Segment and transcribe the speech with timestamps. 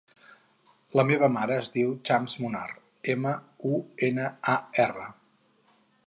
[0.99, 2.65] La meva mare es diu Chams Munar:
[3.15, 3.33] ema,
[3.73, 5.05] u, ena, a, erra.